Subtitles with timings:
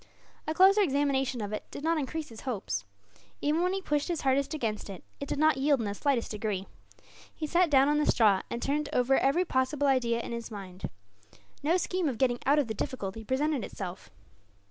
[0.47, 2.85] A closer examination of it did not increase his hopes.
[3.39, 6.31] Even when he pushed his hardest against it, it did not yield in the slightest
[6.31, 6.65] degree.
[7.35, 10.89] He sat down on the straw, and turned over every possible idea in his mind.
[11.61, 14.09] No scheme of getting out of the difficulty presented itself.